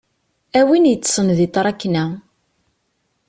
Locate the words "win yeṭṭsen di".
0.67-1.47